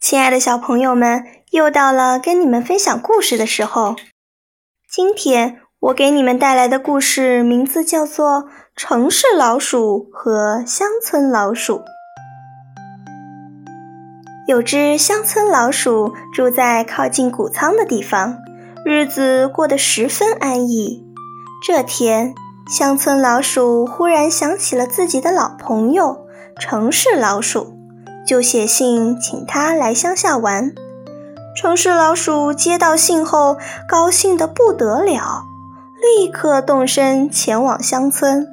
[0.00, 3.96] 亲爱的小朋友们，又到了跟你们分享故事的时候。
[4.88, 8.44] 今天我给你们带来的故事名字叫做
[8.76, 11.78] 《城市老鼠和乡村老鼠》。
[14.46, 18.38] 有只乡村老鼠住在靠近谷仓的地方，
[18.84, 21.04] 日子过得十分安逸。
[21.66, 22.32] 这天，
[22.70, 26.24] 乡村老鼠忽然想起了自己的老朋友
[26.58, 27.77] 城市老鼠。
[28.28, 30.70] 就写信请他来乡下玩。
[31.56, 33.56] 城市老鼠接到信后，
[33.88, 35.44] 高兴得不得了，
[36.02, 38.46] 立刻动身前往乡村。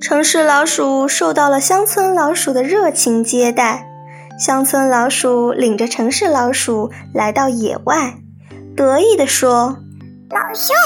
[0.00, 3.84] 城市老鼠受到了乡村老鼠的热情接待，
[4.38, 8.14] 乡村老鼠领着城市老鼠来到野外，
[8.76, 9.76] 得意地说
[10.30, 10.76] ：“老兄，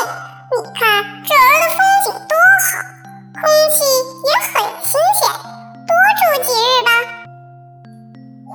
[0.50, 2.80] 你看这儿的风景多好，
[3.34, 3.84] 空气
[4.24, 5.28] 也很新鲜，
[5.86, 6.75] 多住几日。”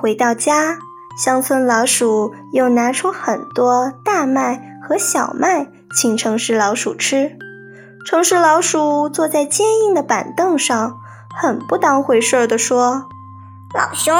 [0.02, 0.78] 回到家，
[1.16, 7.38] 乡村老鼠又拿出很多大麦和小麦请城市老鼠吃。
[8.04, 10.98] 城市老鼠坐在坚硬的板凳上，
[11.36, 13.04] 很不当回事儿地说
[13.78, 14.12] ：“老兄，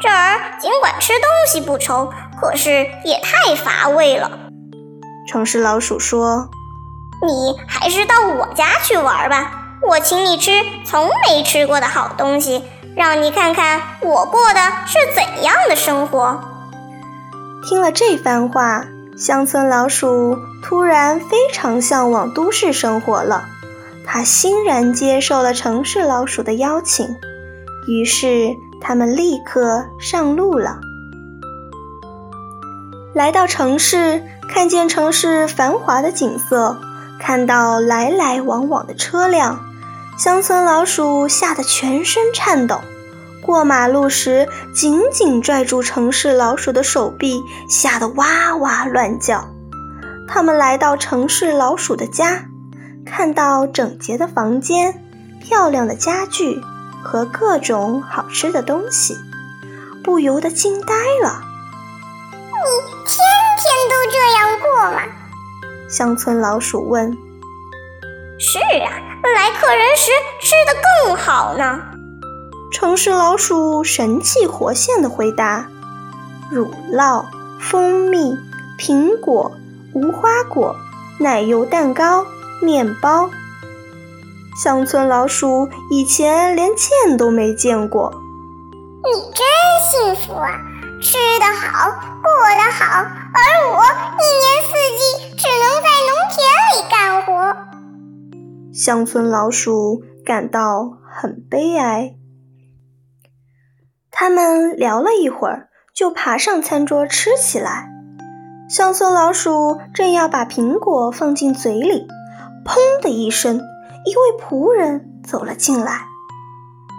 [0.00, 4.30] 这儿尽管吃东西不愁，可是也太乏味了。”
[5.26, 6.48] 城市老鼠说
[7.26, 9.50] ：“你还是到我家去玩吧，
[9.88, 10.52] 我请你吃
[10.86, 12.62] 从没吃过的好东西。”
[12.96, 16.40] 让你看看我过的是怎样的生活。
[17.66, 18.84] 听了这番话，
[19.16, 23.46] 乡村老鼠突然非常向往都市生活了。
[24.06, 27.16] 它欣然接受了城市老鼠的邀请，
[27.88, 30.78] 于是他们立刻上路了。
[33.14, 36.78] 来到城市，看见城市繁华的景色，
[37.18, 39.58] 看到来来往往的车辆。
[40.16, 42.80] 乡村老鼠吓得全身颤抖，
[43.42, 49.48] 过马路时紧紧拽住城市老鼠的手臂，吓得哇哇乱叫。
[50.28, 52.44] 他们来到城市老鼠的家，
[53.04, 55.02] 看到整洁的房间、
[55.40, 56.60] 漂亮的家具
[57.02, 59.16] 和各种好吃的东西，
[60.04, 60.94] 不由得惊呆
[61.24, 61.42] 了。
[62.40, 62.70] 你
[63.04, 63.18] 天
[63.58, 65.02] 天都这样过吗？
[65.88, 67.12] 乡村老鼠问。
[68.38, 69.13] 是啊。
[69.32, 70.74] 来客人时吃的
[71.04, 71.80] 更好呢。
[72.72, 75.68] 城市老鼠神气活现地回答
[76.50, 77.24] ：“乳酪、
[77.60, 78.36] 蜂蜜、
[78.78, 79.52] 苹果、
[79.94, 80.74] 无花果、
[81.18, 82.26] 奶油蛋糕、
[82.60, 83.30] 面包。”
[84.62, 88.12] 乡村老鼠以前连见都没见过。
[89.04, 90.48] 你真幸福啊，
[91.00, 91.90] 吃得好，
[92.22, 93.06] 过得好，
[98.84, 102.16] 乡村老鼠感到很悲哀。
[104.10, 107.88] 他们聊了一会儿，就爬上餐桌吃起来。
[108.68, 112.06] 乡村老鼠正要把苹果放进嘴里，
[112.66, 116.02] 砰的一声，一位仆人走了进来。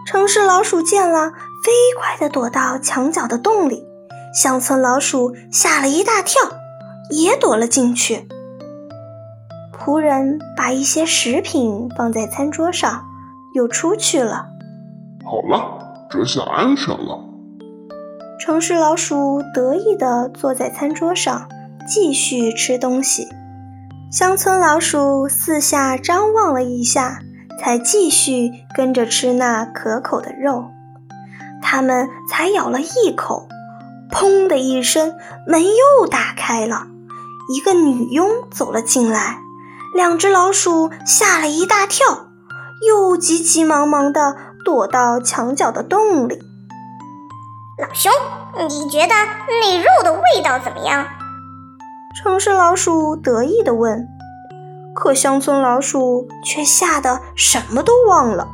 [0.08, 1.30] 城市老鼠见了，
[1.64, 3.84] 飞快地躲到墙角的洞里。
[4.34, 6.42] 乡村老鼠吓了一大跳，
[7.12, 8.28] 也躲了进去。
[9.86, 13.06] 仆人把一些食品放在餐桌上，
[13.54, 14.48] 又出去了。
[15.24, 17.24] 好了，这下安全了。
[18.40, 21.48] 城市老鼠得意地坐在餐桌上，
[21.88, 23.28] 继续吃东西。
[24.12, 27.20] 乡村老鼠四下张望了一下，
[27.62, 30.66] 才继续跟着吃那可口的肉。
[31.62, 33.48] 他们才咬了一口，
[34.12, 35.14] 砰的一声，
[35.46, 36.88] 门又打开了，
[37.56, 39.45] 一个女佣走了进来。
[39.94, 42.28] 两只老鼠吓了一大跳，
[42.88, 46.40] 又急急忙忙地躲到墙角的洞里。
[47.78, 48.12] 老兄，
[48.68, 49.14] 你觉得
[49.62, 51.06] 那肉的味道怎么样？
[52.18, 54.08] 城市老鼠得意地问。
[54.96, 58.48] 可乡村老鼠却吓得什么都忘了。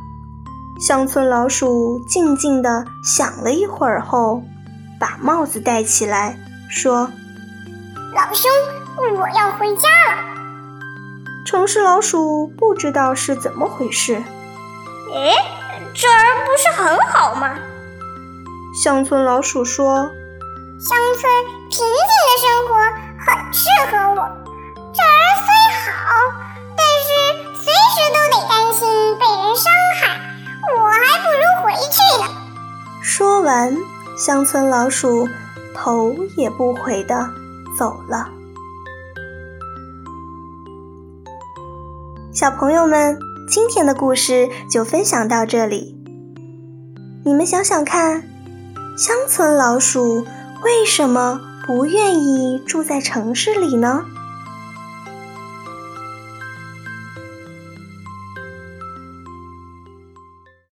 [0.79, 4.41] 乡村老鼠静静地想了一会儿后，
[4.99, 6.35] 把帽子戴起来，
[6.67, 7.07] 说
[8.15, 8.49] ：“老兄，
[9.19, 10.23] 我要回家了。”
[11.45, 14.15] 城市老鼠不知道是怎么回事。
[14.15, 15.33] 哎，
[15.93, 17.55] 这儿不是很好吗？
[18.83, 20.09] 乡村老鼠说
[20.79, 21.29] ：“乡村
[21.69, 22.75] 平静的生活
[23.19, 24.21] 很适合我。
[24.93, 25.47] 这儿虽
[25.91, 26.07] 好，
[26.77, 27.09] 但是
[27.61, 28.79] 随时都得担心
[29.19, 30.01] 被人伤害，
[30.77, 32.25] 我还不如回去呢。
[33.01, 33.75] 说完，
[34.17, 35.27] 乡村老鼠
[35.75, 37.29] 头也不回的
[37.77, 38.29] 走了。
[42.33, 45.97] 小朋友们，今天的故事就分享到这里。
[47.25, 48.23] 你们想想看，
[48.97, 50.25] 乡村老鼠
[50.63, 54.05] 为什么不愿意住在城市里呢？